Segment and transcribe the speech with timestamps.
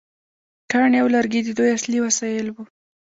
[0.71, 2.63] کاڼي او لرګي د دوی اصلي وسایل وو.